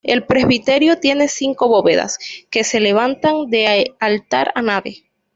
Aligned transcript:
El 0.03 0.23
presbiterio 0.25 0.99
tiene 0.99 1.27
cinco 1.27 1.67
bóvedas, 1.67 2.17
que 2.49 2.63
se 2.63 2.79
levantan 2.79 3.51
de 3.51 3.93
altar 3.99 4.51
a 4.55 4.63
nave. 4.63 5.03